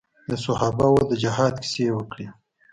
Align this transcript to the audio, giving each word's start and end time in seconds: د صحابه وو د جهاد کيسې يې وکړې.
د 0.29 0.31
صحابه 0.45 0.87
وو 0.93 1.01
د 1.11 1.13
جهاد 1.23 1.53
کيسې 1.63 1.83
يې 1.87 1.93
وکړې. 1.97 2.27